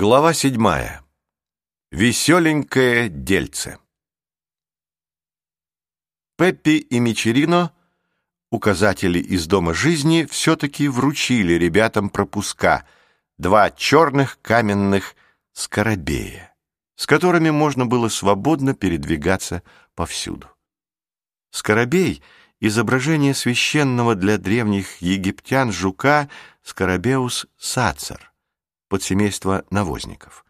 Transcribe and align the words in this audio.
Глава 0.00 0.32
седьмая. 0.32 1.02
Веселенькое 1.90 3.08
дельце. 3.08 3.78
Пеппи 6.36 6.78
и 6.78 7.00
Мичерино, 7.00 7.72
указатели 8.52 9.18
из 9.18 9.48
Дома 9.48 9.74
жизни, 9.74 10.24
все-таки 10.30 10.86
вручили 10.86 11.54
ребятам 11.54 12.10
пропуска, 12.10 12.86
два 13.38 13.72
черных 13.72 14.38
каменных 14.40 15.16
скоробея, 15.52 16.54
с 16.94 17.04
которыми 17.04 17.50
можно 17.50 17.84
было 17.84 18.08
свободно 18.08 18.74
передвигаться 18.74 19.64
повсюду. 19.96 20.46
Скоробей— 21.50 22.22
изображение 22.60 23.34
священного 23.34 24.14
для 24.14 24.38
древних 24.38 25.02
египтян 25.02 25.72
жука 25.72 26.30
Скоробеус 26.62 27.48
сацер— 27.56 28.26
подсемейства 28.88 29.64
навозников. 29.70 30.44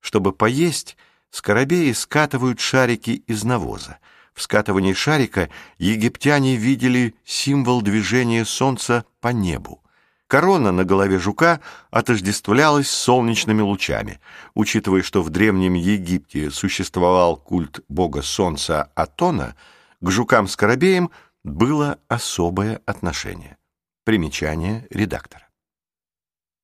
Чтобы 0.00 0.32
поесть, 0.32 0.96
скоробеи 1.30 1.92
скатывают 1.92 2.60
шарики 2.60 3.22
из 3.26 3.44
навоза. 3.44 3.98
В 4.34 4.42
скатывании 4.42 4.92
шарика 4.92 5.50
египтяне 5.78 6.56
видели 6.56 7.14
символ 7.24 7.82
движения 7.82 8.44
солнца 8.44 9.04
по 9.20 9.28
небу. 9.28 9.82
Корона 10.30 10.70
на 10.70 10.84
голове 10.84 11.18
жука 11.18 11.60
отождествлялась 11.90 12.88
солнечными 12.88 13.62
лучами. 13.62 14.20
Учитывая, 14.54 15.02
что 15.02 15.22
в 15.22 15.30
Древнем 15.30 15.74
Египте 15.74 16.52
существовал 16.52 17.36
культ 17.36 17.80
бога 17.88 18.22
солнца 18.22 18.92
Атона, 18.94 19.56
к 20.00 20.08
жукам-скоробеям 20.08 21.10
было 21.42 21.98
особое 22.06 22.80
отношение. 22.86 23.56
Примечание 24.04 24.86
редактора. 24.90 25.49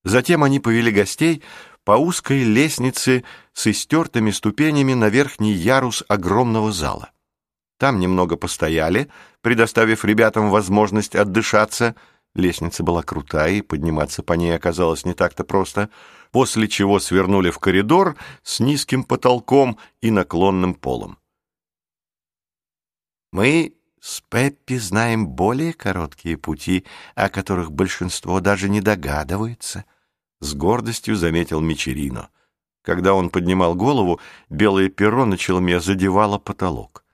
Затем 0.06 0.44
они 0.44 0.60
повели 0.60 0.92
гостей 0.92 1.42
по 1.82 1.92
узкой 1.92 2.44
лестнице 2.44 3.24
с 3.52 3.66
истертыми 3.66 4.30
ступенями 4.30 4.94
на 4.94 5.08
верхний 5.08 5.52
ярус 5.52 6.04
огромного 6.06 6.70
зала. 6.70 7.10
Там 7.76 7.98
немного 7.98 8.36
постояли, 8.36 9.10
предоставив 9.40 10.04
ребятам 10.04 10.48
возможность 10.48 11.16
отдышаться. 11.16 11.96
Лестница 12.36 12.84
была 12.84 13.02
крутая, 13.02 13.54
и 13.54 13.62
подниматься 13.62 14.22
по 14.22 14.34
ней 14.34 14.54
оказалось 14.54 15.04
не 15.04 15.12
так-то 15.12 15.42
просто, 15.42 15.90
после 16.30 16.68
чего 16.68 17.00
свернули 17.00 17.50
в 17.50 17.58
коридор 17.58 18.16
с 18.44 18.60
низким 18.60 19.02
потолком 19.02 19.76
и 20.02 20.12
наклонным 20.12 20.74
полом. 20.74 21.18
«Мы 23.32 23.74
с 24.00 24.22
Пеппи 24.30 24.78
знаем 24.78 25.26
более 25.26 25.72
короткие 25.72 26.36
пути, 26.36 26.84
о 27.16 27.28
которых 27.28 27.72
большинство 27.72 28.38
даже 28.38 28.68
не 28.68 28.80
догадывается», 28.80 29.84
с 30.40 30.54
гордостью 30.54 31.16
заметил 31.16 31.60
Мичерино. 31.60 32.30
Когда 32.82 33.14
он 33.14 33.30
поднимал 33.30 33.74
голову, 33.74 34.20
белое 34.48 34.88
перо 34.88 35.24
на 35.24 35.36
челме 35.36 35.80
задевало 35.80 36.38
потолок. 36.38 37.04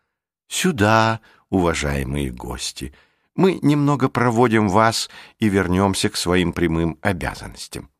«Сюда, 0.49 1.21
уважаемые 1.49 2.31
гости, 2.31 2.95
мы 3.35 3.59
немного 3.63 4.09
проводим 4.09 4.69
вас 4.69 5.09
и 5.39 5.49
вернемся 5.49 6.11
к 6.11 6.17
своим 6.17 6.53
прямым 6.53 6.99
обязанностям». 7.01 7.91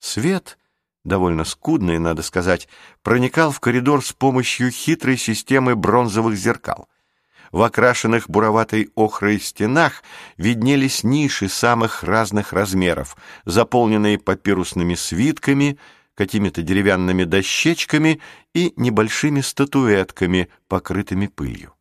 Свет, 0.00 0.58
довольно 1.04 1.44
скудный, 1.44 1.98
надо 1.98 2.22
сказать, 2.22 2.68
проникал 3.02 3.50
в 3.50 3.60
коридор 3.60 4.04
с 4.04 4.12
помощью 4.12 4.70
хитрой 4.70 5.16
системы 5.16 5.76
бронзовых 5.76 6.36
зеркал— 6.36 6.88
в 7.52 7.62
окрашенных 7.62 8.28
буроватой 8.28 8.90
охрой 8.94 9.40
стенах 9.40 10.02
виднелись 10.36 11.04
ниши 11.04 11.48
самых 11.48 12.02
разных 12.02 12.52
размеров, 12.52 13.16
заполненные 13.44 14.18
папирусными 14.18 14.94
свитками, 14.94 15.78
какими-то 16.14 16.62
деревянными 16.62 17.24
дощечками 17.24 18.20
и 18.54 18.72
небольшими 18.76 19.40
статуэтками, 19.40 20.48
покрытыми 20.66 21.28
пылью. 21.28 21.74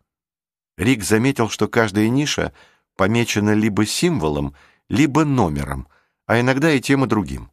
Рик 0.78 1.04
заметил, 1.04 1.50
что 1.50 1.68
каждая 1.68 2.08
ниша 2.08 2.54
помечена 2.96 3.54
либо 3.54 3.86
символом, 3.86 4.56
либо 4.90 5.26
номером, 5.26 5.88
а 6.28 6.40
иногда 6.40 6.72
и 6.72 6.80
тем 6.80 7.04
и 7.04 7.08
другим. 7.08 7.52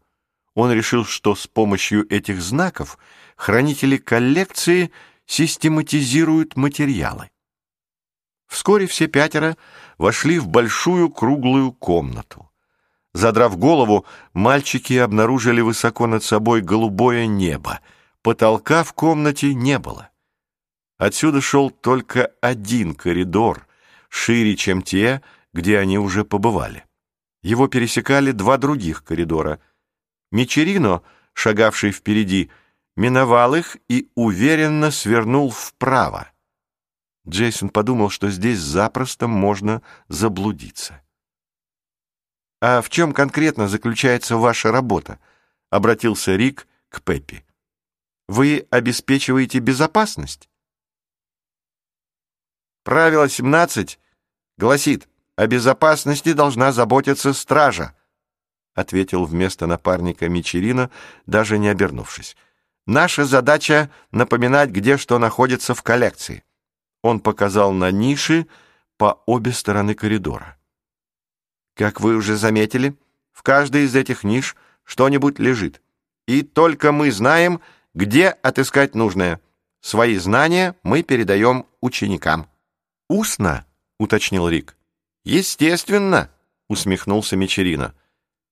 Он 0.55 0.71
решил, 0.73 1.05
что 1.05 1.35
с 1.35 1.47
помощью 1.47 2.07
этих 2.13 2.41
знаков 2.41 2.99
хранители 3.37 3.97
коллекции 3.97 4.93
систематизируют 5.27 6.57
материалы. 6.57 7.31
Вскоре 8.47 8.87
все 8.87 9.07
пятеро 9.07 9.57
вошли 9.99 10.39
в 10.39 10.49
большую 10.49 11.11
круглую 11.11 11.73
комнату. 11.73 12.51
Задрав 13.13 13.57
голову, 13.57 14.05
мальчики 14.33 14.95
обнаружили 14.95 15.61
высоко 15.61 16.07
над 16.07 16.25
собой 16.25 16.61
голубое 16.63 17.27
небо. 17.27 17.81
Потолка 18.23 18.83
в 18.83 18.93
комнате 18.93 19.55
не 19.55 19.79
было. 19.79 20.11
Отсюда 20.99 21.41
шел 21.41 21.71
только 21.71 22.33
один 22.41 22.95
коридор, 22.95 23.67
шире, 24.09 24.57
чем 24.57 24.83
те, 24.83 25.23
где 25.53 25.79
они 25.79 25.99
уже 25.99 26.25
побывали. 26.25 26.85
Его 27.43 27.69
пересекали 27.69 28.33
два 28.33 28.57
других 28.57 29.05
коридора. 29.05 29.61
Мичерино, 30.33 31.03
шагавший 31.35 31.93
впереди, 31.93 32.51
миновал 32.97 33.55
их 33.55 33.77
и 33.89 34.09
уверенно 34.15 34.91
свернул 34.91 35.51
вправо. 35.51 36.29
Джейсон 37.29 37.71
подумал, 37.71 38.11
что 38.11 38.31
здесь 38.31 38.59
запросто 38.59 39.27
можно 39.27 39.83
заблудиться. 40.09 41.01
«А 42.61 42.83
в 42.83 42.91
чем 42.91 43.13
конкретно 43.13 43.69
заключается 43.69 44.37
ваша 44.37 44.71
работа?»— 44.71 45.19
обратился 45.71 46.37
Рик 46.37 46.67
к 46.89 47.03
Пеппи. 47.03 47.45
«Вы 48.29 48.67
обеспечиваете 48.71 49.59
безопасность?» 49.59 50.49
«Правило 52.85 53.29
17 53.29 53.99
гласит, 54.59 55.09
о 55.37 55.47
безопасности 55.47 56.33
должна 56.33 56.73
заботиться 56.73 57.33
стража»,— 57.33 57.95
ответил 58.75 59.25
вместо 59.25 59.67
напарника 59.67 60.29
Мичерина, 60.29 60.91
даже 61.27 61.59
не 61.59 61.69
обернувшись. 61.69 62.37
«Наша 62.87 63.25
задача— 63.25 63.91
напоминать, 64.11 64.71
где 64.71 64.99
что 64.99 65.19
находится 65.19 65.75
в 65.75 65.83
коллекции». 65.83 66.44
Он 67.05 67.21
показал 67.21 67.73
на 67.73 67.91
ниши 67.91 68.47
по 68.97 69.23
обе 69.27 69.53
стороны 69.53 69.95
коридора. 69.95 70.57
Как 71.77 72.01
вы 72.01 72.17
уже 72.17 72.35
заметили, 72.35 72.97
в 73.31 73.43
каждой 73.43 73.85
из 73.85 73.95
этих 73.95 74.25
ниш 74.25 74.57
что-нибудь 74.85 75.39
лежит. 75.39 75.83
И 76.27 76.41
только 76.41 76.93
мы 76.93 77.13
знаем, 77.13 77.61
где 77.93 78.29
отыскать 78.29 78.95
нужное. 78.95 79.39
Свои 79.83 80.17
знания 80.17 80.77
мы 80.83 81.03
передаем 81.03 81.67
ученикам. 81.83 82.49
«Устно?»— 83.11 83.67
уточнил 83.99 84.49
Рик. 84.49 84.75
«Естественно!»— 85.25 86.31
усмехнулся 86.71 87.37
Мичерина. 87.37 87.95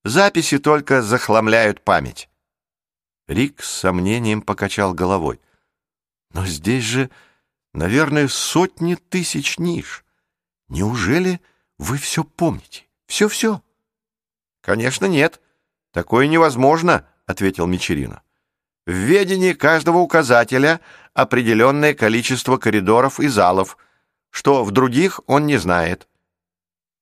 «Записи 0.04 0.58
только 0.58 1.00
захламляют 1.00 1.80
память». 1.80 2.28
Рик 3.28 3.62
с 3.62 3.70
сомнением 3.70 4.42
покачал 4.42 4.92
головой. 4.92 5.40
«Но 6.34 6.44
здесь 6.44 6.84
же 6.84 7.08
наверное, 7.72 8.28
сотни 8.28 8.94
тысяч 8.94 9.58
ниш. 9.58 10.04
Неужели 10.68 11.40
вы 11.78 11.98
все 11.98 12.24
помните? 12.24 12.84
Все-все? 13.06 13.62
Конечно, 14.60 15.06
нет. 15.06 15.40
Такое 15.92 16.26
невозможно, 16.26 17.06
ответил 17.26 17.66
Мичерина. 17.66 18.22
В 18.86 18.92
ведении 18.92 19.52
каждого 19.52 19.98
указателя 19.98 20.80
определенное 21.14 21.94
количество 21.94 22.56
коридоров 22.56 23.20
и 23.20 23.28
залов, 23.28 23.76
что 24.30 24.64
в 24.64 24.70
других 24.70 25.20
он 25.26 25.46
не 25.46 25.58
знает. 25.58 26.08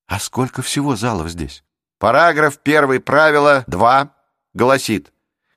А 0.06 0.18
сколько 0.18 0.62
всего 0.62 0.96
залов 0.96 1.30
здесь? 1.30 1.62
Параграф 1.98 2.58
первый 2.58 2.98
правила 2.98 3.64
2 3.68 4.12
гласит, 4.52 5.12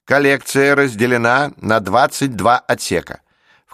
коллекция 0.05 0.75
разделена 0.75 1.53
на 1.57 1.79
22 1.79 2.59
отсека. 2.59 3.22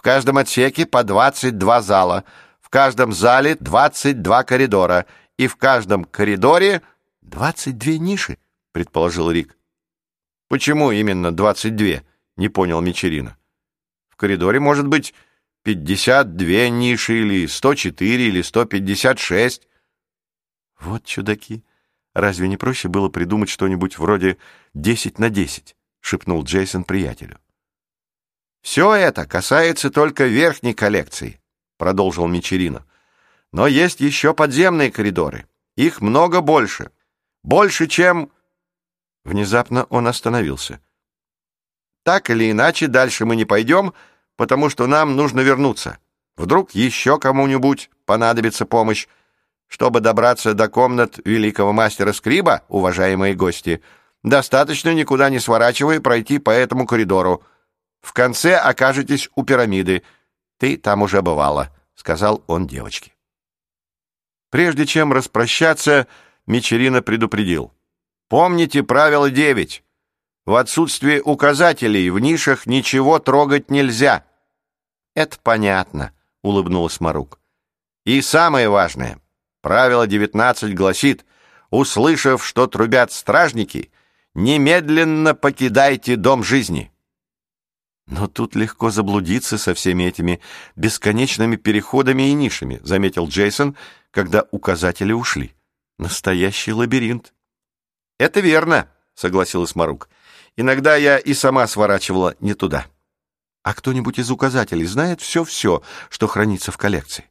В 0.00 0.02
каждом 0.02 0.38
отсеке 0.38 0.86
по 0.86 1.04
22 1.04 1.82
зала, 1.82 2.24
в 2.62 2.70
каждом 2.70 3.12
зале 3.12 3.54
22 3.60 4.44
коридора, 4.44 5.04
и 5.36 5.46
в 5.46 5.56
каждом 5.56 6.06
коридоре 6.06 6.80
22 7.20 7.98
ниши, 7.98 8.38
предположил 8.72 9.30
Рик. 9.30 9.58
Почему 10.48 10.90
именно 10.90 11.32
22? 11.32 12.02
Не 12.38 12.48
понял 12.48 12.80
Мичерина. 12.80 13.36
В 14.08 14.16
коридоре 14.16 14.58
может 14.58 14.88
быть 14.88 15.12
52 15.64 16.70
ниши 16.70 17.20
или 17.20 17.46
104 17.46 18.26
или 18.26 18.40
156. 18.40 19.68
Вот 20.80 21.04
чудаки. 21.04 21.62
Разве 22.14 22.48
не 22.48 22.56
проще 22.56 22.88
было 22.88 23.10
придумать 23.10 23.50
что-нибудь 23.50 23.98
вроде 23.98 24.38
10 24.72 25.18
на 25.18 25.28
10? 25.28 25.76
шепнул 26.00 26.42
Джейсон 26.42 26.84
приятелю. 26.84 27.38
«Все 28.62 28.94
это 28.94 29.26
касается 29.26 29.90
только 29.90 30.24
верхней 30.24 30.74
коллекции»,— 30.74 31.40
продолжил 31.78 32.26
Мичерина. 32.26 32.84
«Но 33.52 33.66
есть 33.66 34.00
еще 34.00 34.34
подземные 34.34 34.92
коридоры. 34.92 35.46
Их 35.76 36.00
много 36.00 36.40
больше. 36.40 36.90
Больше, 37.42 37.86
чем...» 37.86 38.30
Внезапно 39.24 39.84
он 39.84 40.06
остановился. 40.06 40.80
Так 42.02 42.30
или 42.30 42.50
иначе, 42.50 42.86
дальше 42.86 43.24
мы 43.24 43.36
не 43.36 43.44
пойдем, 43.44 43.92
потому 44.36 44.70
что 44.70 44.86
нам 44.86 45.16
нужно 45.16 45.40
вернуться. 45.40 45.98
Вдруг 46.36 46.70
еще 46.72 47.18
кому-нибудь 47.18 47.90
понадобится 48.06 48.64
помощь. 48.64 49.06
Чтобы 49.68 50.00
добраться 50.00 50.54
до 50.54 50.68
комнат 50.68 51.20
великого 51.24 51.72
мастера 51.72 52.12
Скриба, 52.12 52.62
уважаемые 52.68 53.34
гости, 53.34 53.82
достаточно 54.22 54.92
никуда 54.94 55.30
не 55.30 55.38
сворачивая 55.38 56.00
пройти 56.00 56.38
по 56.38 56.50
этому 56.50 56.86
коридору. 56.86 57.44
В 58.00 58.12
конце 58.12 58.56
окажетесь 58.56 59.30
у 59.34 59.44
пирамиды. 59.44 60.02
Ты 60.58 60.76
там 60.76 61.02
уже 61.02 61.22
бывала»,— 61.22 61.70
сказал 61.94 62.42
он 62.46 62.66
девочке. 62.66 63.12
Прежде 64.50 64.84
чем 64.86 65.12
распрощаться, 65.12 66.06
Мичерина 66.46 67.02
предупредил. 67.02 67.72
«Помните 68.28 68.82
правило 68.82 69.30
девять. 69.30 69.84
В 70.44 70.54
отсутствие 70.56 71.22
указателей 71.22 72.10
в 72.10 72.18
нишах 72.18 72.66
ничего 72.66 73.18
трогать 73.18 73.70
нельзя». 73.70 74.24
«Это 75.14 75.38
понятно»,— 75.42 76.12
улыбнулась 76.42 77.00
Марук. 77.00 77.40
«И 78.04 78.22
самое 78.22 78.68
важное. 78.68 79.20
Правило 79.60 80.06
девятнадцать 80.06 80.74
гласит, 80.74 81.24
услышав, 81.70 82.44
что 82.44 82.66
трубят 82.66 83.12
стражники, 83.12 83.92
немедленно 84.34 85.34
покидайте 85.34 86.16
дом 86.16 86.42
жизни». 86.42 86.92
«Но 88.10 88.26
тут 88.26 88.56
легко 88.56 88.90
заблудиться 88.90 89.56
со 89.56 89.72
всеми 89.72 90.02
этими 90.02 90.40
бесконечными 90.74 91.54
переходами 91.54 92.28
и 92.28 92.32
нишами», 92.32 92.80
заметил 92.82 93.28
Джейсон, 93.28 93.76
когда 94.10 94.46
указатели 94.50 95.12
ушли. 95.12 95.54
«Настоящий 95.96 96.72
лабиринт». 96.72 97.32
«Это 98.18 98.40
верно»,— 98.40 98.90
согласилась 99.14 99.76
Марук. 99.76 100.08
«Иногда 100.56 100.96
я 100.96 101.18
и 101.18 101.32
сама 101.34 101.68
сворачивала 101.68 102.34
не 102.40 102.54
туда». 102.54 102.86
«А 103.62 103.74
кто-нибудь 103.74 104.18
из 104.18 104.30
указателей 104.30 104.86
знает 104.86 105.20
все-все, 105.20 105.82
что 106.08 106.26
хранится 106.26 106.72
в 106.72 106.78
коллекции?» 106.78 107.30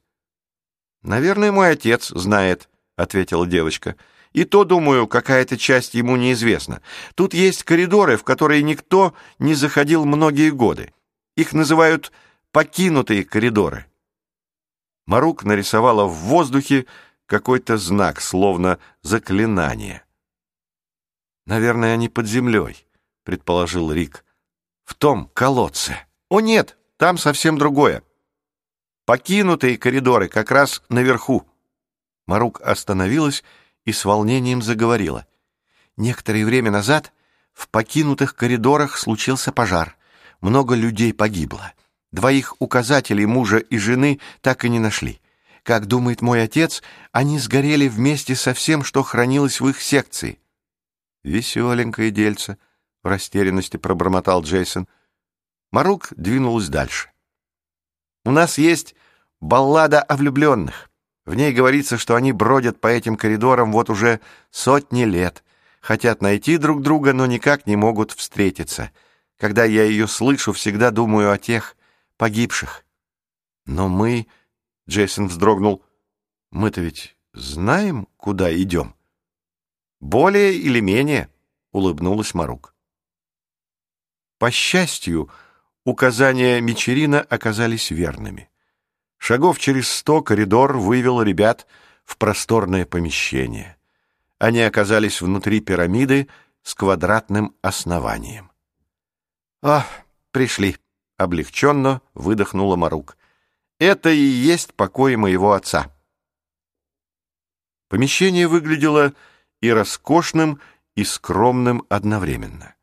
«Наверное, 1.02 1.52
мой 1.52 1.72
отец 1.72 2.08
знает»,— 2.08 2.70
ответила 2.96 3.46
девочка. 3.46 3.98
И 4.34 4.44
то, 4.44 4.64
думаю, 4.64 5.08
какая-то 5.08 5.58
часть 5.58 5.96
ему 5.96 6.16
неизвестна. 6.16 6.82
Тут 7.16 7.34
есть 7.34 7.64
коридоры, 7.64 8.16
в 8.18 8.24
которые 8.24 8.62
никто 8.62 9.14
не 9.40 9.56
заходил 9.56 10.06
многие 10.06 10.52
годы. 10.52 10.94
Их 11.36 11.54
называют 11.54 12.12
«покинутые 12.52 13.24
коридоры». 13.26 13.86
Марук 15.08 15.44
нарисовала 15.44 16.06
в 16.06 16.14
воздухе 16.14 16.86
какой-то 17.26 17.78
знак, 17.78 18.22
словно 18.22 18.78
заклинание. 19.02 20.04
«Наверное, 21.48 21.96
они 21.96 22.10
под 22.10 22.28
землей»,— 22.28 22.86
предположил 23.24 23.92
Рик. 23.92 24.24
«В 24.84 24.94
том 24.94 25.28
колодце». 25.34 25.98
«О 26.30 26.42
нет, 26.42 26.78
там 26.98 27.18
совсем 27.18 27.58
другое. 27.58 28.04
Покинутые 29.06 29.80
коридоры 29.80 30.28
как 30.28 30.52
раз 30.52 30.84
наверху». 30.90 31.48
Марук 32.28 32.62
остановилась 32.62 33.44
с 33.92 34.06
волнением 34.06 34.62
заговорила. 34.62 35.26
Некоторое 35.98 36.46
время 36.46 36.72
назад 36.72 37.14
в 37.54 37.68
покинутых 37.68 38.36
коридорах 38.36 38.98
случился 38.98 39.52
пожар. 39.52 39.98
Много 40.42 40.76
людей 40.76 41.14
погибло. 41.14 41.74
Двоих 42.12 42.56
указателей 42.60 43.26
мужа 43.26 43.58
и 43.58 43.78
жены 43.78 44.20
так 44.42 44.66
и 44.66 44.70
не 44.70 44.80
нашли. 44.80 45.22
Как 45.64 45.86
думает 45.86 46.22
мой 46.22 46.42
отец, 46.42 46.82
они 47.12 47.38
сгорели 47.38 47.88
вместе 47.88 48.36
со 48.36 48.54
всем, 48.54 48.84
что 48.84 49.04
хранилось 49.04 49.60
в 49.60 49.68
их 49.68 49.82
секции. 49.82 50.40
«Веселенькое 51.24 52.12
дельце»,— 52.12 52.58
в 53.04 53.08
растерянности 53.08 53.78
пробормотал 53.78 54.42
Джейсон. 54.42 54.88
Марук 55.72 56.08
двинулась 56.16 56.70
дальше. 56.70 57.12
«У 58.26 58.32
нас 58.32 58.58
есть 58.58 58.96
баллада 59.40 60.02
о 60.02 60.16
влюбленных. 60.16 60.89
В 61.30 61.36
ней 61.36 61.54
говорится, 61.54 62.00
что 62.00 62.16
они 62.16 62.32
бродят 62.32 62.82
по 62.82 62.88
этим 62.88 63.16
коридорам 63.16 63.72
вот 63.72 63.92
уже 63.92 64.20
сотни 64.50 65.04
лет, 65.04 65.44
хотят 65.80 66.24
найти 66.24 66.58
друг 66.58 66.82
друга, 66.82 67.14
но 67.14 67.28
никак 67.28 67.68
не 67.68 67.76
могут 67.76 68.14
встретиться. 68.14 68.92
Когда 69.38 69.64
я 69.64 69.84
ее 69.84 70.08
слышу, 70.08 70.54
всегда 70.54 70.90
думаю 70.90 71.32
о 71.32 71.38
тех 71.38 71.78
погибших. 72.18 72.84
Но 73.68 73.90
мы... 73.90 74.26
Джейсон 74.90 75.28
вздрогнул. 75.28 75.84
Мы-то 76.50 76.82
ведь 76.82 77.16
знаем, 77.34 78.08
куда 78.18 78.52
идем? 78.52 78.96
Более 80.00 80.56
или 80.56 80.80
менее, 80.80 81.30
улыбнулась 81.72 82.34
Марук. 82.34 82.74
По 84.40 84.50
счастью, 84.50 85.30
указания 85.86 86.60
Мичерина 86.60 87.22
оказались 87.22 87.92
верными. 87.92 88.50
Шагов 89.20 89.60
через 89.60 89.88
сто 89.88 90.24
коридор 90.24 90.78
вывел 90.78 91.22
ребят 91.22 91.68
в 92.06 92.18
просторное 92.18 92.86
помещение. 92.86 93.78
Они 94.40 94.62
оказались 94.62 95.22
внутри 95.22 95.60
пирамиды 95.60 96.28
с 96.64 96.74
квадратным 96.74 97.54
основанием. 97.62 98.52
«А, 99.62 99.86
пришли!»— 100.32 100.78
облегченно 101.18 102.02
выдохнула 102.14 102.78
Марук. 102.78 103.18
«Это 103.78 104.10
и 104.10 104.18
есть 104.18 104.74
покой 104.74 105.18
моего 105.18 105.54
отца». 105.54 105.94
Помещение 107.90 108.48
выглядело 108.48 109.14
и 109.62 109.70
роскошным, 109.70 110.60
и 110.96 111.04
скромным 111.04 111.84
одновременно. 111.90 112.76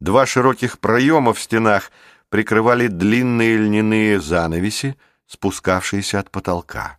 Два 0.00 0.26
широких 0.26 0.78
проема 0.78 1.34
в 1.34 1.40
стенах 1.40 1.90
прикрывали 2.28 2.88
длинные 2.88 3.56
льняные 3.56 4.20
занавеси, 4.20 4.96
спускавшиеся 5.28 6.18
от 6.18 6.30
потолка. 6.30 6.98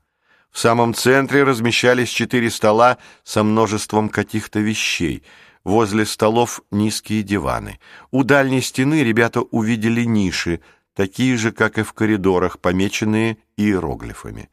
В 0.52 0.60
самом 0.60 0.94
центре 0.94 1.44
размещались 1.44 2.10
четыре 2.10 2.50
стола 2.50 2.98
со 3.24 3.44
множеством 3.44 4.10
каких-то 4.10 4.60
вещей. 4.60 5.24
Возле 5.64 6.06
столов 6.06 6.62
низкие 6.72 7.22
диваны. 7.22 7.80
У 8.12 8.24
дальней 8.24 8.62
стены 8.62 9.04
ребята 9.04 9.42
увидели 9.42 10.04
ниши, 10.04 10.62
такие 10.96 11.38
же, 11.38 11.52
как 11.52 11.78
и 11.78 11.84
в 11.84 11.94
коридорах, 11.94 12.60
помеченные 12.60 13.38
иероглифами. 13.58 14.50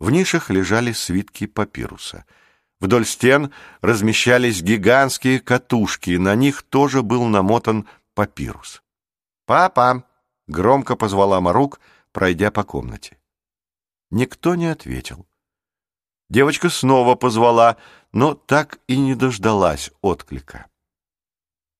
В 0.00 0.10
нишах 0.10 0.50
лежали 0.50 0.92
свитки 0.92 1.46
папируса. 1.46 2.24
Вдоль 2.80 3.06
стен 3.06 3.52
размещались 3.80 4.62
гигантские 4.62 5.40
катушки, 5.40 6.16
на 6.16 6.34
них 6.34 6.62
тоже 6.62 7.02
был 7.02 7.24
намотан 7.24 7.86
папирус. 8.14 8.82
«Папа!»— 9.46 10.04
громко 10.46 10.96
позвала 10.96 11.40
Марук— 11.40 11.80
пройдя 12.16 12.50
по 12.50 12.64
комнате. 12.64 13.15
Никто 14.10 14.54
не 14.54 14.66
ответил. 14.66 15.26
Девочка 16.28 16.70
снова 16.70 17.14
позвала, 17.14 17.76
но 18.12 18.34
так 18.34 18.78
и 18.86 18.96
не 18.96 19.14
дождалась 19.14 19.90
отклика. 20.00 20.66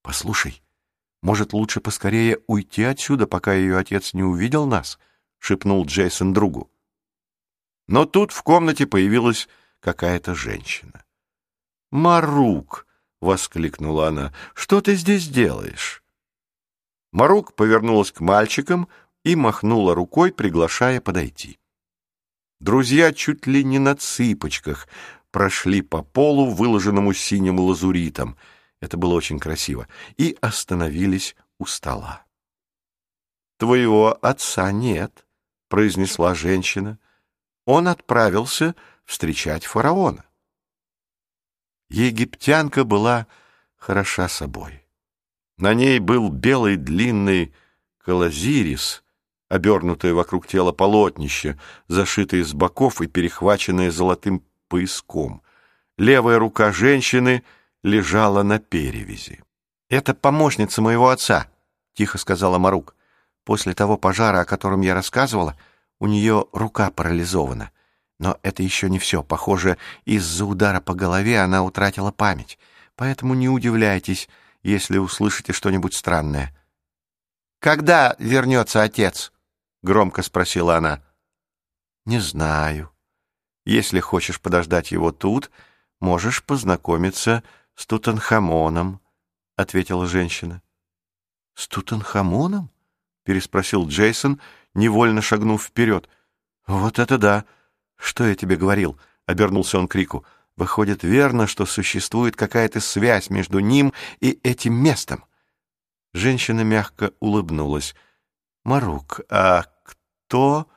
«Послушай, 0.02 0.62
может, 1.22 1.52
лучше 1.52 1.80
поскорее 1.80 2.40
уйти 2.46 2.84
отсюда, 2.84 3.26
пока 3.26 3.54
ее 3.54 3.76
отец 3.76 4.14
не 4.14 4.22
увидел 4.22 4.66
нас?»— 4.66 4.98
шепнул 5.38 5.84
Джейсон 5.84 6.32
другу. 6.32 6.70
Но 7.88 8.04
тут 8.04 8.32
в 8.32 8.42
комнате 8.42 8.86
появилась 8.86 9.48
какая-то 9.80 10.34
женщина. 10.34 11.04
«Марук!»— 11.90 12.86
воскликнула 13.20 14.08
она. 14.08 14.34
«Что 14.54 14.80
ты 14.80 14.94
здесь 14.94 15.28
делаешь?» 15.28 16.02
Марук 17.12 17.54
повернулась 17.54 18.12
к 18.12 18.20
мальчикам, 18.20 18.88
и 19.24 19.34
махнула 19.34 19.94
рукой, 19.94 20.32
приглашая 20.32 21.00
подойти. 21.00 21.58
Друзья 22.60 23.12
чуть 23.12 23.46
ли 23.46 23.64
не 23.64 23.78
на 23.78 23.94
цыпочках 23.96 24.88
прошли 25.30 25.82
по 25.82 26.02
полу, 26.02 26.50
выложенному 26.50 27.12
синим 27.12 27.60
лазуритом, 27.60 28.36
это 28.80 28.96
было 28.96 29.14
очень 29.14 29.38
красиво, 29.38 29.88
и 30.16 30.36
остановились 30.40 31.36
у 31.58 31.66
стола. 31.66 32.24
«Твоего 33.58 34.18
отца 34.22 34.70
нет»,— 34.70 35.26
произнесла 35.68 36.34
женщина. 36.34 36.98
«Он 37.64 37.88
отправился 37.88 38.74
встречать 39.04 39.64
фараона». 39.64 40.24
Египтянка 41.88 42.84
была 42.84 43.26
хороша 43.76 44.28
собой. 44.28 44.84
На 45.56 45.72
ней 45.72 45.98
был 46.00 46.30
белый 46.30 46.76
длинный 46.76 47.54
калазирис, 47.98 49.02
обернутое 49.48 50.14
вокруг 50.14 50.46
тела 50.46 50.72
полотнище, 50.72 51.58
зашитое 51.88 52.44
с 52.44 52.52
боков 52.52 53.00
и 53.00 53.06
перехваченное 53.06 53.90
золотым 53.90 54.42
пояском. 54.68 55.42
Левая 55.98 56.38
рука 56.38 56.72
женщины 56.72 57.42
лежала 57.82 58.42
на 58.42 58.58
перевязи. 58.58 59.42
«Это 59.88 60.14
помощница 60.14 60.82
моего 60.82 61.10
отца»,— 61.10 61.48
тихо 61.94 62.18
сказала 62.18 62.58
Марук. 62.58 62.94
«После 63.44 63.74
того 63.74 63.96
пожара, 63.96 64.40
о 64.40 64.44
котором 64.44 64.80
я 64.80 64.94
рассказывала, 64.94 65.56
у 66.00 66.06
нее 66.06 66.46
рука 66.52 66.90
парализована. 66.90 67.70
Но 68.18 68.38
это 68.42 68.62
еще 68.62 68.90
не 68.90 68.98
все. 68.98 69.22
Похоже, 69.22 69.78
из-за 70.04 70.44
удара 70.44 70.80
по 70.80 70.94
голове 70.94 71.38
она 71.40 71.62
утратила 71.62 72.10
память. 72.10 72.58
Поэтому 72.96 73.34
не 73.34 73.48
удивляйтесь, 73.48 74.28
если 74.62 74.98
услышите 74.98 75.52
что-нибудь 75.52 75.94
странное». 75.94 76.52
«Когда 77.60 78.16
вернется 78.18 78.82
отец?»— 78.82 79.32
громко 79.86 80.22
спросила 80.22 80.76
она. 80.76 81.02
«Не 82.04 82.18
знаю. 82.18 82.90
Если 83.64 84.00
хочешь 84.00 84.40
подождать 84.40 84.90
его 84.90 85.12
тут, 85.12 85.50
можешь 86.00 86.44
познакомиться 86.44 87.42
с 87.74 87.86
Тутанхамоном»,— 87.86 89.00
ответила 89.56 90.06
женщина. 90.06 90.60
«С 91.54 91.68
Тутанхамоном?»— 91.68 92.70
переспросил 93.24 93.86
Джейсон, 93.88 94.40
невольно 94.74 95.22
шагнув 95.22 95.62
вперед. 95.62 96.08
«Вот 96.66 96.98
это 96.98 97.16
да! 97.16 97.44
Что 97.96 98.26
я 98.26 98.34
тебе 98.34 98.56
говорил?»— 98.56 98.98
обернулся 99.26 99.78
он 99.78 99.88
к 99.88 99.94
Рику. 99.94 100.26
«Выходит, 100.56 101.04
верно, 101.04 101.46
что 101.46 101.64
существует 101.64 102.34
какая-то 102.34 102.80
связь 102.80 103.30
между 103.30 103.60
ним 103.60 103.92
и 104.20 104.40
этим 104.42 104.74
местом». 104.74 105.24
Женщина 106.12 106.62
мягко 106.62 107.12
улыбнулась. 107.20 107.94
«Марук, 108.64 109.20
а 109.28 109.64
кто 110.26 110.68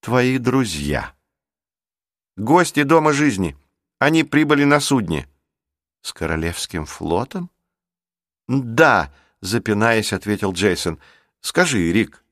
твои 0.00 0.38
друзья?» 0.38 1.14
«Гости 2.36 2.82
Дома 2.82 3.12
жизни. 3.12 3.56
Они 3.98 4.24
прибыли 4.24 4.64
на 4.64 4.80
судне». 4.80 5.28
«С 6.02 6.12
Королевским 6.12 6.84
флотом?» 6.84 7.50
«Да»,— 8.46 9.12
запинаясь, 9.40 10.12
ответил 10.12 10.52
Джейсон. 10.52 11.00
«Скажи, 11.40 11.92
Рик». 11.92 12.22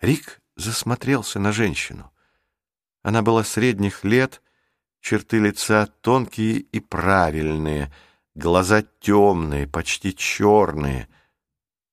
Рик 0.00 0.40
засмотрелся 0.56 1.38
на 1.38 1.52
женщину. 1.52 2.12
Она 3.02 3.22
была 3.22 3.44
средних 3.44 4.04
лет, 4.04 4.42
черты 5.00 5.38
лица 5.38 5.86
тонкие 5.86 6.58
и 6.58 6.80
правильные— 6.80 7.92
глаза 8.34 8.82
темные, 9.00 9.66
почти 9.66 10.14
черные. 10.14 11.08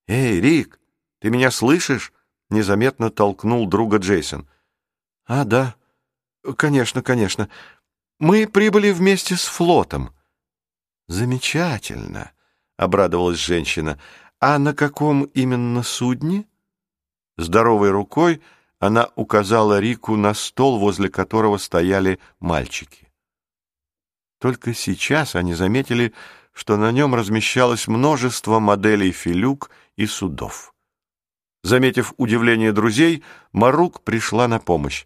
«Эй, 0.07 0.39
Рик, 0.39 0.79
ты 1.19 1.29
меня 1.29 1.51
слышишь?»— 1.51 2.13
незаметно 2.49 3.09
толкнул 3.09 3.67
друга 3.67 3.97
Джейсон. 3.97 4.47
«А, 5.25 5.43
да. 5.43 5.75
Конечно, 6.55 7.01
конечно. 7.01 7.49
Мы 8.19 8.47
прибыли 8.47 8.91
вместе 8.91 9.35
с 9.35 9.45
флотом». 9.45 10.13
«Замечательно»,— 11.07 12.31
обрадовалась 12.77 13.39
женщина. 13.39 13.99
«А 14.39 14.57
на 14.59 14.73
каком 14.73 15.23
именно 15.23 15.83
судне?» 15.83 16.45
Здоровой 17.37 17.91
рукой 17.91 18.41
она 18.79 19.09
указала 19.15 19.79
Рику 19.79 20.15
на 20.15 20.33
стол, 20.33 20.79
возле 20.79 21.09
которого 21.09 21.57
стояли 21.57 22.19
мальчики. 22.39 23.07
Только 24.39 24.73
сейчас 24.73 25.35
они 25.35 25.53
заметили, 25.53 26.13
что 26.53 26.77
на 26.77 26.91
нем 26.91 27.15
размещалось 27.15 27.87
множество 27.87 28.59
моделей 28.59 29.11
филюк 29.11 29.71
и 29.95 30.05
судов. 30.05 30.73
Заметив 31.67 32.13
удивление 32.15 32.71
друзей, 32.71 33.25
Марук 33.51 34.01
пришла 34.01 34.47
на 34.47 34.57
помощь. 34.57 35.05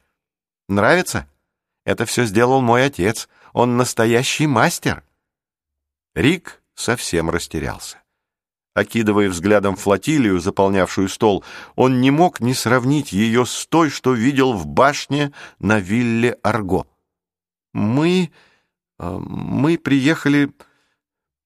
«Нравится? 0.70 1.28
Это 1.86 2.06
все 2.06 2.26
сделал 2.26 2.62
мой 2.62 2.86
отец. 2.86 3.28
Он 3.52 3.78
настоящий 3.78 4.46
мастер». 4.46 5.04
Рик 6.14 6.62
совсем 6.76 7.32
растерялся. 7.32 7.98
Окидывая 8.76 9.30
взглядом 9.30 9.76
флотилию, 9.76 10.40
заполнявшую 10.40 11.10
стол, 11.10 11.44
он 11.76 12.00
не 12.00 12.12
мог 12.12 12.42
не 12.42 12.54
сравнить 12.54 13.12
ее 13.12 13.48
с 13.48 13.66
той, 13.66 13.90
что 13.90 14.14
видел 14.14 14.54
в 14.54 14.68
башне 14.68 15.34
на 15.58 15.80
вилле 15.80 16.38
Арго. 16.44 16.86
«Мы...» 17.74 18.32
А, 19.00 19.18
мы 19.18 19.80
приехали 19.80 20.54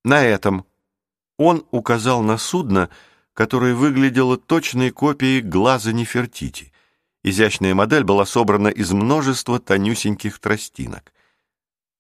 на 0.03 0.25
этом. 0.25 0.65
Он 1.38 1.65
указал 1.72 2.22
на 2.22 2.38
судно, 2.38 2.89
которое 3.36 3.75
выглядело 3.75 4.38
точной 4.38 4.89
копией 4.89 5.42
глаза 5.42 5.92
Нефертити. 5.92 6.74
Изящная 7.22 7.75
модель 7.75 8.04
была 8.04 8.25
собрана 8.25 8.70
из 8.70 8.92
множества 8.92 9.60
тонюсеньких 9.60 10.39
тростинок. 10.39 11.13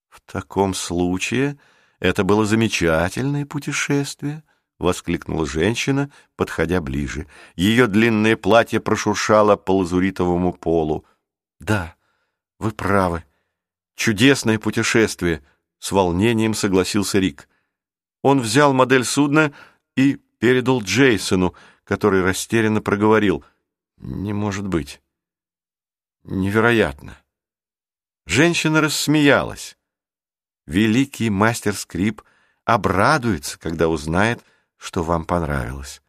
В 0.07 0.21
таком 0.21 0.73
случае 0.73 1.59
это 1.99 2.23
было 2.23 2.45
замечательное 2.45 3.45
путешествие,— 3.45 4.43
воскликнула 4.79 5.45
женщина, 5.45 6.09
подходя 6.35 6.81
ближе. 6.81 7.27
Ее 7.55 7.87
длинное 7.87 8.37
платье 8.37 8.79
прошуршало 8.79 9.57
по 9.57 9.77
лазуритовому 9.77 10.53
полу.— 10.53 11.05
Да, 11.59 11.95
вы 12.59 12.71
правы, 12.71 13.23
Чудесное 13.95 14.59
путешествие, 14.59 15.41
с 15.79 15.91
волнением 15.91 16.53
согласился 16.53 17.19
Рик. 17.19 17.47
Он 18.21 18.41
взял 18.41 18.73
модель 18.73 19.05
судна 19.05 19.53
и 19.95 20.19
передал 20.39 20.81
Джейсону, 20.81 21.53
который 21.83 22.21
растерянно 22.21 22.81
проговорил. 22.81 23.43
Не 23.97 24.33
может 24.33 24.67
быть. 24.67 25.01
Невероятно. 26.23 27.17
Женщина 28.25 28.81
рассмеялась. 28.81 29.77
Великий 30.65 31.29
мастер 31.29 31.75
скрип 31.75 32.23
обрадуется, 32.63 33.59
когда 33.59 33.87
узнает, 33.87 34.43
что 34.77 35.03
вам 35.03 35.25
понравилось. 35.25 36.01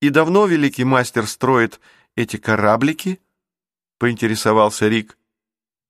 «И 0.00 0.10
давно 0.10 0.46
великий 0.46 0.84
мастер 0.84 1.26
строит 1.26 1.80
эти 2.14 2.36
кораблики?»— 2.36 3.20
поинтересовался 3.98 4.88
Рик. 4.88 5.18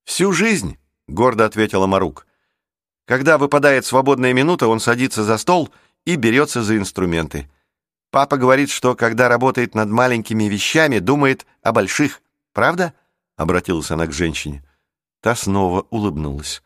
«Всю 0.04 0.32
жизнь»,— 0.32 0.78
гордо 1.08 1.44
ответила 1.44 1.86
Марук. 1.86 2.26
«Когда 3.06 3.36
выпадает 3.36 3.84
свободная 3.84 4.32
минута, 4.32 4.68
он 4.68 4.80
садится 4.80 5.24
за 5.24 5.36
стол 5.36 5.70
и 6.04 6.16
берется 6.16 6.62
за 6.62 6.76
инструменты. 6.76 7.50
Папа 8.10 8.36
говорит, 8.36 8.70
что 8.70 8.94
когда 8.94 9.28
работает 9.28 9.74
над 9.74 9.88
маленькими 9.88 10.44
вещами, 10.44 10.98
думает 10.98 11.46
о 11.62 11.72
больших. 11.72 12.22
Правда?»— 12.52 12.94
обратилась 13.36 13.90
она 13.90 14.06
к 14.06 14.12
женщине. 14.12 14.64
Та 15.20 15.34
снова 15.34 15.86
улыбнулась. 15.90 16.62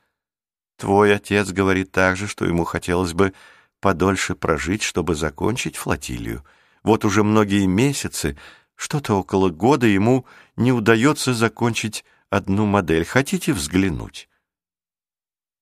«Твой 0.76 1.14
отец 1.14 1.50
говорит 1.50 1.90
также, 1.90 2.26
что 2.26 2.44
ему 2.44 2.64
хотелось 2.64 3.14
бы 3.14 3.32
подольше 3.80 4.34
прожить, 4.34 4.82
чтобы 4.82 5.14
закончить 5.14 5.76
флотилию. 5.76 6.44
Вот 6.82 7.04
уже 7.04 7.24
многие 7.24 7.66
месяцы, 7.66 8.36
что-то 8.74 9.14
около 9.14 9.48
года, 9.48 9.86
ему 9.86 10.26
не 10.56 10.72
удается 10.72 11.32
закончить 11.32 12.04
одну 12.30 12.66
модель. 12.66 13.04
Хотите 13.04 13.52
взглянуть?» 13.52 14.28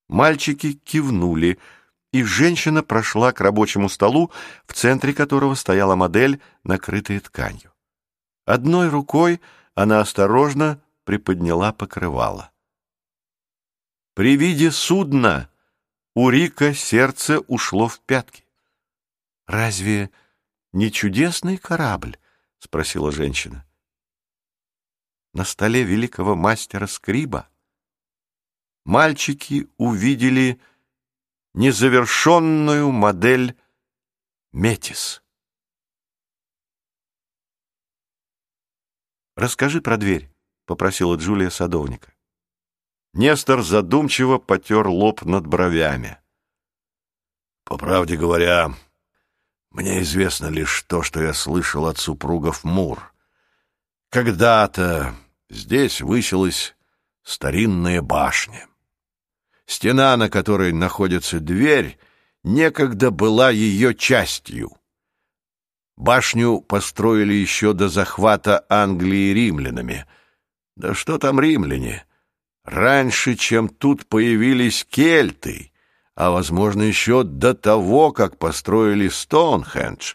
Мальчики 0.08 0.72
кивнули, 0.72 1.58
и 2.18 2.24
женщина 2.24 2.82
прошла 2.82 3.32
к 3.32 3.40
рабочему 3.40 3.88
столу, 3.88 4.30
в 4.66 4.72
центре 4.72 5.12
которого 5.12 5.54
стояла 5.54 5.96
модель, 5.96 6.40
накрытая 6.64 7.20
тканью. 7.20 7.72
Одной 8.44 8.88
рукой 8.88 9.40
она 9.74 10.00
осторожно 10.00 10.80
приподняла 11.04 11.72
покрывало. 11.72 12.50
При 14.14 14.36
виде 14.36 14.70
судна 14.70 15.50
у 16.14 16.30
Рика 16.30 16.74
сердце 16.74 17.40
ушло 17.40 17.88
в 17.88 18.00
пятки. 18.00 18.44
«Разве 19.46 20.10
не 20.72 20.90
чудесный 20.90 21.58
корабль?»— 21.58 22.16
спросила 22.58 23.12
женщина 23.12 23.66
на 25.36 25.44
столе 25.44 25.82
великого 25.82 26.34
мастера 26.34 26.86
Скриба, 26.86 27.50
мальчики 28.86 29.68
увидели 29.76 30.58
незавершенную 31.56 32.92
модель 32.92 33.56
Метис. 34.52 35.22
«Расскажи 39.34 39.80
про 39.80 39.96
дверь»,— 39.96 40.30
попросила 40.66 41.16
Джулия 41.16 41.50
садовника. 41.50 42.14
Нестор 43.12 43.62
задумчиво 43.62 44.38
потер 44.38 44.86
лоб 44.86 45.22
над 45.22 45.46
бровями. 45.48 46.18
«По 47.64 47.76
правде 47.76 48.16
говоря, 48.16 48.72
мне 49.70 50.00
известно 50.02 50.46
лишь 50.46 50.82
то, 50.82 51.02
что 51.02 51.20
я 51.20 51.34
слышал 51.34 51.86
от 51.86 51.98
супругов 51.98 52.62
Мур. 52.62 53.12
Когда-то 54.10 55.16
Здесь 55.48 56.00
высилась 56.00 56.74
старинная 57.22 58.02
башня. 58.02 58.66
Стена, 59.66 60.16
на 60.16 60.30
которой 60.30 60.72
находится 60.72 61.40
дверь, 61.40 61.98
некогда 62.44 63.10
была 63.10 63.50
ее 63.50 63.94
частью. 63.94 64.70
Башню 65.96 66.60
построили 66.60 67.34
еще 67.34 67.72
до 67.72 67.88
захвата 67.88 68.64
Англии 68.68 69.32
римлянами. 69.32 70.06
Да 70.76 70.94
что 70.94 71.18
там 71.18 71.40
римляне? 71.40 72.04
Раньше, 72.64 73.34
чем 73.34 73.68
тут 73.68 74.06
появились 74.06 74.84
кельты, 74.84 75.72
а, 76.14 76.30
возможно, 76.30 76.82
еще 76.82 77.24
до 77.24 77.54
того, 77.54 78.12
как 78.12 78.38
построили 78.38 79.08
Стоунхендж, 79.08 80.14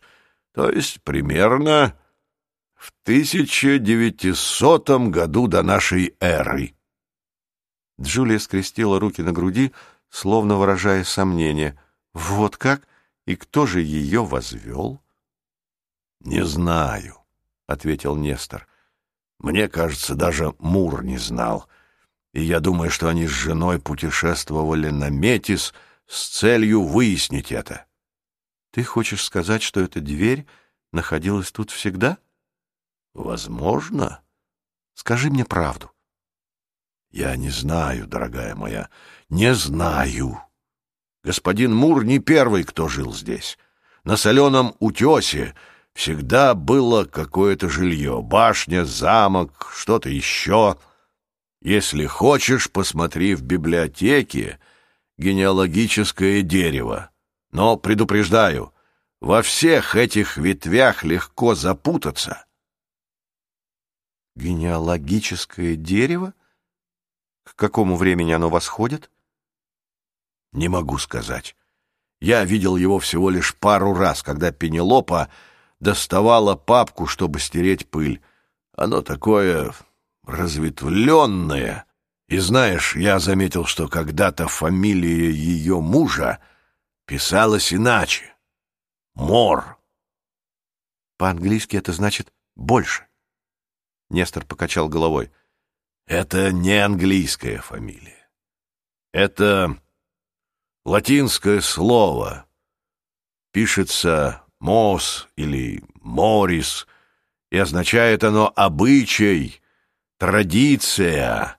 то 0.53 0.70
есть 0.70 1.01
примерно 1.03 1.98
в 2.75 2.93
1900 3.03 5.10
году 5.10 5.48
до 5.48 5.63
нашей 5.63 6.15
эры. 6.20 6.75
Джулия 8.01 8.39
скрестила 8.39 9.00
руки 9.00 9.22
на 9.22 9.31
груди, 9.31 9.72
словно 10.10 10.58
выражая 10.58 11.03
сомнение. 11.03 11.79
Вот 12.13 12.58
как? 12.58 12.88
И 13.25 13.36
кто 13.36 13.65
же 13.65 13.81
ее 13.81 14.25
возвел? 14.25 15.01
Не 16.20 16.43
знаю, 16.46 17.17
ответил 17.67 18.15
Нестор. 18.15 18.67
Мне 19.39 19.67
кажется, 19.67 20.15
даже 20.15 20.53
Мур 20.60 21.03
не 21.03 21.17
знал. 21.17 21.67
И 22.34 22.41
я 22.41 22.60
думаю, 22.60 22.91
что 22.91 23.08
они 23.08 23.27
с 23.27 23.31
женой 23.31 23.79
путешествовали 23.79 24.89
на 24.89 25.10
Метис 25.10 25.74
с 26.08 26.27
целью 26.27 26.84
выяснить 26.84 27.51
это. 27.51 27.86
Ты 28.72 28.84
хочешь 28.84 29.24
сказать, 29.24 29.62
что 29.62 29.81
эта 29.81 30.00
дверь 30.00 30.46
находилась 30.91 31.51
тут 31.51 31.72
всегда? 31.72 32.17
Возможно. 33.13 34.22
Скажи 34.93 35.29
мне 35.29 35.46
правду. 35.46 35.91
Я 37.12 37.36
не 37.36 37.50
знаю, 37.50 38.08
дорогая 38.08 38.56
моя, 38.56 38.89
не 39.30 39.53
знаю. 39.53 40.41
Господин 41.24 41.75
Мур 41.75 42.06
не 42.06 42.20
первый, 42.20 42.63
кто 42.63 42.88
жил 42.88 43.13
здесь. 43.13 43.58
На 44.03 44.15
соленом 44.15 44.75
утесе 44.80 45.53
всегда 45.94 46.56
было 46.56 47.03
какое-то 47.03 47.70
жилье, 47.70 48.22
башня, 48.22 48.86
замок, 48.86 49.72
что-то 49.75 50.10
еще. 50.10 50.77
Если 51.62 52.06
хочешь, 52.06 52.72
посмотри 52.72 53.36
в 53.36 53.44
библиотеке 53.44 54.60
генеалогическое 55.18 56.41
дерево. 56.41 57.12
Но 57.51 57.75
предупреждаю, 57.75 58.74
во 59.20 59.41
всех 59.41 59.96
этих 59.96 60.38
ветвях 60.38 61.03
легко 61.03 61.53
запутаться. 61.53 62.46
Генеалогическое 64.36 65.75
дерево? 65.75 66.34
К 67.51 67.55
какому 67.55 67.98
времени 67.98 68.31
оно 68.31 68.50
восходит? 68.50 69.12
Не 70.53 70.67
могу 70.67 70.98
сказать. 70.98 71.55
Я 72.20 72.43
видел 72.46 72.77
его 72.77 73.00
всего 73.00 73.29
лишь 73.29 73.55
пару 73.55 73.93
раз, 73.93 74.24
когда 74.24 74.51
Пенелопа 74.51 75.29
доставала 75.79 76.55
папку, 76.55 77.08
чтобы 77.08 77.39
стереть 77.39 77.89
пыль. 77.89 78.22
Оно 78.75 79.01
такое 79.01 79.74
разветвленное. 80.24 81.86
И 82.27 82.38
знаешь, 82.38 82.96
я 82.96 83.20
заметил, 83.20 83.65
что 83.65 83.88
когда-то 83.88 84.48
фамилия 84.48 85.31
ее 85.31 85.81
мужа 85.81 86.39
писалась 87.05 87.74
иначе. 87.74 88.34
Мор. 89.13 89.77
По-английски 91.17 91.75
это 91.75 91.91
значит 91.91 92.31
«больше». 92.55 93.08
Нестор 94.10 94.46
покачал 94.46 94.88
головой. 94.88 95.31
Это 96.12 96.51
не 96.51 96.74
английская 96.74 97.60
фамилия. 97.60 98.27
Это 99.13 99.77
латинское 100.84 101.62
слово. 101.62 102.48
Пишется 103.53 104.41
«мос» 104.60 105.30
или 105.38 105.82
«морис», 106.01 106.86
и 107.50 107.58
означает 107.58 108.25
оно 108.25 108.51
«обычай», 108.53 109.62
«традиция», 110.18 111.58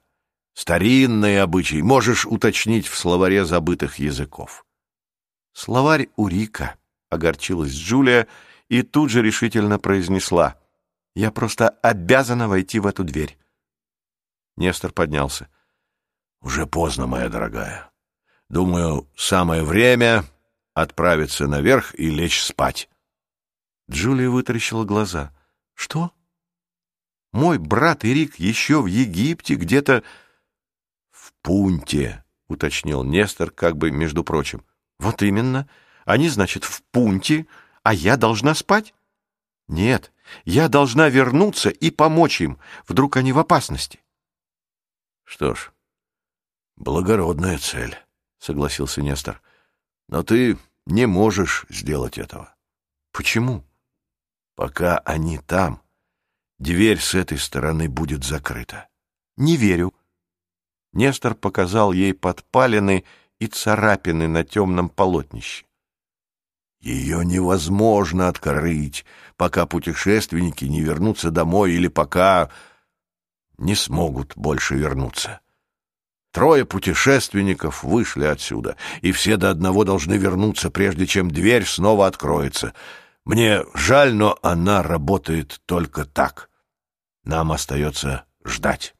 «старинный 0.52 1.40
обычай». 1.40 1.80
Можешь 1.80 2.26
уточнить 2.26 2.86
в 2.86 2.98
словаре 2.98 3.46
забытых 3.46 3.98
языков. 3.98 4.66
«Словарь 5.54 6.10
Урика»,— 6.16 6.76
огорчилась 7.08 7.72
Джулия 7.72 8.28
и 8.68 8.82
тут 8.82 9.08
же 9.08 9.22
решительно 9.22 9.78
произнесла. 9.78 10.58
«Я 11.14 11.30
просто 11.30 11.70
обязана 11.70 12.48
войти 12.48 12.80
в 12.80 12.86
эту 12.86 13.02
дверь». 13.02 13.38
Нестор 14.56 14.92
поднялся. 14.92 15.48
«Уже 16.40 16.66
поздно, 16.66 17.06
моя 17.06 17.28
дорогая. 17.28 17.90
Думаю, 18.48 19.08
самое 19.16 19.62
время 19.62 20.24
отправиться 20.74 21.46
наверх 21.46 21.94
и 21.98 22.10
лечь 22.10 22.42
спать. 22.42 22.88
Джулия 23.90 24.28
вытаращила 24.28 24.84
глаза. 24.84 25.32
Что? 25.74 26.12
Мой 27.32 27.58
брат 27.58 28.04
Ирик 28.04 28.38
еще 28.38 28.82
в 28.82 28.86
Египте 28.86 29.54
где-то... 29.54 30.02
В 31.10 31.32
Пунте, 31.42 32.24
уточнил 32.48 33.04
Нестор, 33.04 33.50
как 33.50 33.76
бы 33.76 33.90
между 33.90 34.24
прочим. 34.24 34.64
Вот 34.98 35.22
именно. 35.22 35.68
Они, 36.04 36.28
значит, 36.28 36.64
в 36.64 36.82
Пунте, 36.90 37.46
а 37.82 37.94
я 37.94 38.16
должна 38.16 38.54
спать? 38.54 38.94
Нет, 39.68 40.12
я 40.44 40.68
должна 40.68 41.08
вернуться 41.08 41.70
и 41.70 41.90
помочь 41.90 42.40
им. 42.40 42.58
Вдруг 42.86 43.16
они 43.16 43.32
в 43.32 43.38
опасности. 43.38 44.00
Что 45.32 45.54
ж, 45.54 45.72
благородная 46.76 47.56
цель 47.56 47.96
согласился 48.38 49.00
Нестор. 49.00 49.40
Но 50.06 50.22
ты 50.22 50.58
не 50.84 51.06
можешь 51.06 51.64
сделать 51.70 52.18
этого. 52.18 52.54
Почему? 53.12 53.64
Пока 54.56 54.98
они 54.98 55.38
там, 55.38 55.80
дверь 56.58 57.00
с 57.00 57.14
этой 57.14 57.38
стороны 57.38 57.88
будет 57.88 58.24
закрыта. 58.24 58.88
Не 59.38 59.56
верю. 59.56 59.94
Нестор 60.92 61.34
показал 61.34 61.92
ей 61.94 62.12
подпалины 62.12 63.06
и 63.38 63.46
царапины 63.46 64.28
на 64.28 64.44
темном 64.44 64.90
полотнище. 64.90 65.64
Ее 66.82 67.24
невозможно 67.24 68.28
открыть, 68.28 69.06
пока 69.38 69.64
путешественники 69.64 70.66
не 70.66 70.82
вернутся 70.82 71.30
домой 71.30 71.72
или 71.72 71.88
пока 71.88 72.50
не 73.62 73.74
смогут 73.74 74.32
больше 74.36 74.74
вернуться. 74.74 75.40
Трое 76.32 76.64
путешественников 76.64 77.82
вышли 77.82 78.24
отсюда, 78.24 78.76
и 79.02 79.12
все 79.12 79.36
до 79.36 79.50
одного 79.50 79.84
должны 79.84 80.14
вернуться, 80.14 80.70
прежде 80.70 81.06
чем 81.06 81.30
дверь 81.30 81.64
снова 81.64 82.06
откроется. 82.06 82.74
Мне 83.24 83.64
жаль, 83.74 84.14
но 84.14 84.38
она 84.42 84.82
работает 84.82 85.60
только 85.66 86.04
так. 86.04 86.50
Нам 87.24 87.52
остается 87.52 88.24
ждать. 88.44 88.94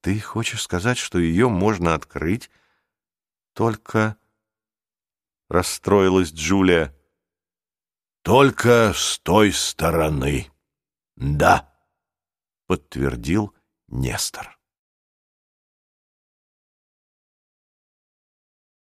Ты 0.00 0.20
хочешь 0.20 0.62
сказать, 0.62 0.98
что 0.98 1.18
ее 1.18 1.48
можно 1.48 1.94
открыть 1.94 2.50
только... 3.54 4.16
Расстроилась 5.50 6.30
Джулия. 6.30 6.94
Только 8.22 8.92
с 8.94 9.18
той 9.20 9.50
стороны. 9.50 10.50
Да, 11.16 11.72
подтвердил 12.68 13.54
Нестор. 13.88 14.57